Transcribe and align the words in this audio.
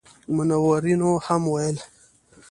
منورینو 0.35 1.11
هم 1.25 1.41
ویل. 1.51 1.77